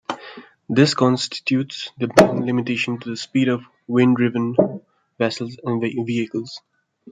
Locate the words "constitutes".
0.95-1.91